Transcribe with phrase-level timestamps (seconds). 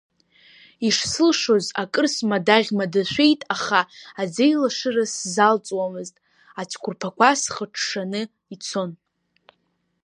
[0.87, 3.79] Ишсылшоз, акыр смадаӷь-мадашәеит, аха
[4.21, 6.15] аӡеилашыра сзалҵуамызт,
[6.59, 8.21] ацәқәырԥақәа схыҽҽаны
[8.53, 8.91] ицон.